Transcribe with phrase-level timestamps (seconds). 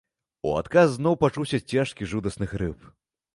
[0.51, 2.91] У адказ зноў пачуўся цяжкі жудасны хрып.